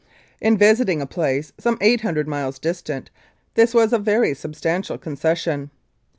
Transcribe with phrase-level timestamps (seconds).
[0.41, 3.11] In visiting a place some 800 miles distant
[3.53, 5.69] this was a very substantial concession.